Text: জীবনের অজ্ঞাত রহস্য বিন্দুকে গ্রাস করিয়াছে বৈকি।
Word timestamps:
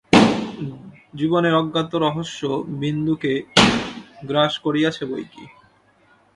জীবনের 1.13 1.53
অজ্ঞাত 1.55 1.91
রহস্য 2.05 2.41
বিন্দুকে 2.81 3.33
গ্রাস 4.21 4.53
করিয়াছে 4.59 5.03
বৈকি। 5.05 5.43